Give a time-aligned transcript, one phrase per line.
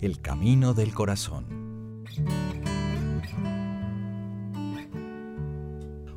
[0.00, 2.04] El Camino del Corazón.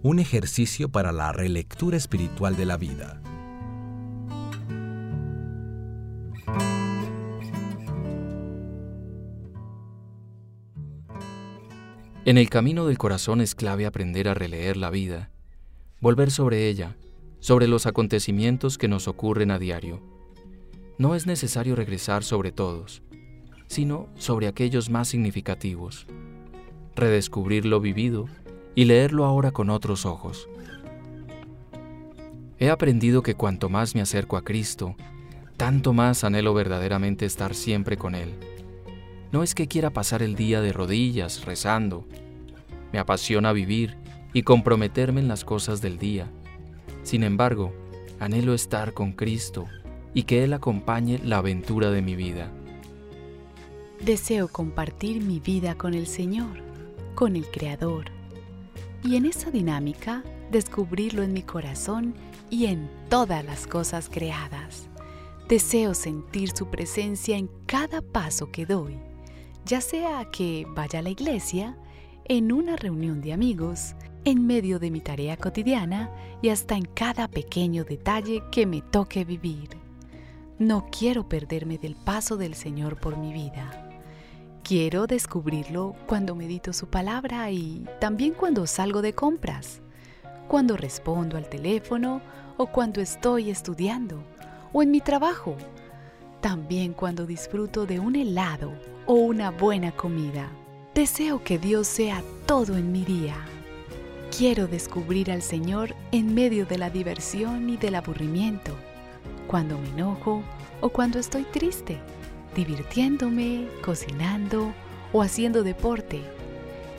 [0.00, 3.20] Un ejercicio para la relectura espiritual de la vida.
[12.24, 15.32] En el camino del corazón es clave aprender a releer la vida,
[16.00, 16.96] volver sobre ella,
[17.40, 20.00] sobre los acontecimientos que nos ocurren a diario.
[20.96, 23.02] No es necesario regresar sobre todos,
[23.66, 26.06] sino sobre aquellos más significativos,
[26.94, 28.26] redescubrir lo vivido
[28.74, 30.48] y leerlo ahora con otros ojos.
[32.58, 34.96] He aprendido que cuanto más me acerco a Cristo,
[35.56, 38.34] tanto más anhelo verdaderamente estar siempre con Él.
[39.32, 42.06] No es que quiera pasar el día de rodillas rezando.
[42.92, 43.96] Me apasiona vivir
[44.32, 46.30] y comprometerme en las cosas del día.
[47.02, 47.72] Sin embargo,
[48.20, 49.66] anhelo estar con Cristo
[50.14, 52.50] y que Él acompañe la aventura de mi vida.
[54.04, 56.62] Deseo compartir mi vida con el Señor,
[57.14, 58.10] con el Creador,
[59.02, 62.14] y en esa dinámica descubrirlo en mi corazón
[62.50, 64.90] y en todas las cosas creadas.
[65.48, 68.98] Deseo sentir su presencia en cada paso que doy,
[69.64, 71.74] ya sea que vaya a la iglesia,
[72.26, 73.94] en una reunión de amigos,
[74.26, 76.10] en medio de mi tarea cotidiana
[76.42, 79.70] y hasta en cada pequeño detalle que me toque vivir.
[80.58, 83.83] No quiero perderme del paso del Señor por mi vida.
[84.64, 89.82] Quiero descubrirlo cuando medito su palabra y también cuando salgo de compras,
[90.48, 92.22] cuando respondo al teléfono
[92.56, 94.24] o cuando estoy estudiando
[94.72, 95.54] o en mi trabajo,
[96.40, 98.72] también cuando disfruto de un helado
[99.04, 100.48] o una buena comida.
[100.94, 103.36] Deseo que Dios sea todo en mi día.
[104.34, 108.74] Quiero descubrir al Señor en medio de la diversión y del aburrimiento,
[109.46, 110.42] cuando me enojo
[110.80, 112.00] o cuando estoy triste
[112.54, 114.72] divirtiéndome, cocinando
[115.12, 116.22] o haciendo deporte.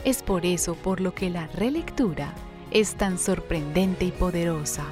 [0.03, 2.33] Es por eso por lo que la relectura
[2.71, 4.86] es tan sorprendente y poderosa.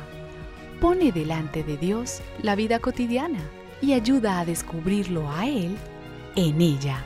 [0.82, 3.40] Pone delante de Dios la vida cotidiana
[3.82, 5.78] y ayuda a descubrirlo a Él
[6.36, 7.04] en ella.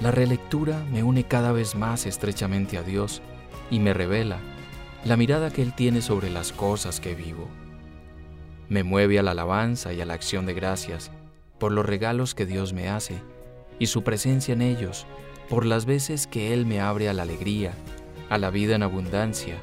[0.00, 3.20] La relectura me une cada vez más estrechamente a Dios
[3.70, 4.38] y me revela
[5.04, 7.48] la mirada que Él tiene sobre las cosas que vivo
[8.70, 11.10] me mueve a la alabanza y a la acción de gracias
[11.58, 13.20] por los regalos que Dios me hace
[13.80, 15.06] y su presencia en ellos,
[15.48, 17.72] por las veces que Él me abre a la alegría,
[18.28, 19.56] a la vida en abundancia,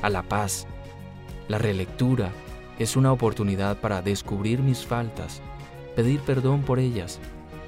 [0.00, 0.66] a la paz.
[1.48, 2.30] La relectura
[2.78, 5.42] es una oportunidad para descubrir mis faltas,
[5.94, 7.20] pedir perdón por ellas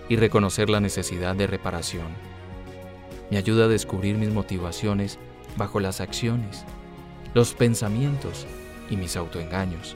[0.09, 2.09] y reconocer la necesidad de reparación.
[3.31, 5.19] Me ayuda a descubrir mis motivaciones
[5.59, 6.65] bajo las acciones,
[7.35, 8.47] los pensamientos
[8.89, 9.95] y mis autoengaños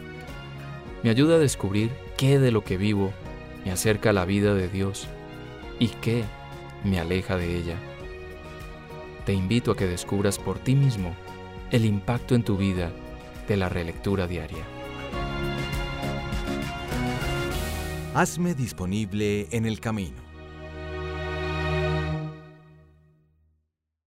[1.02, 3.12] me ayuda a descubrir qué de lo que vivo
[3.64, 5.08] me acerca a la vida de Dios
[5.78, 6.24] y qué
[6.84, 7.76] me aleja de ella.
[9.26, 11.14] Te invito a que descubras por ti mismo
[11.70, 12.90] el impacto en tu vida
[13.48, 14.64] de la relectura diaria.
[18.14, 20.31] Hazme disponible en el camino.